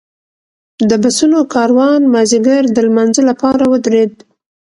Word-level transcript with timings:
د 0.89 0.91
بسونو 1.03 1.39
کاروان 1.53 2.01
مازیګر 2.13 2.63
د 2.71 2.77
لمانځه 2.87 3.21
لپاره 3.29 3.63
ودرېد. 3.71 4.13